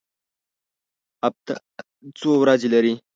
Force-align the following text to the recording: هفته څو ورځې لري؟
هفته 1.23 1.53
څو 2.19 2.29
ورځې 2.41 2.67
لري؟ 2.75 2.93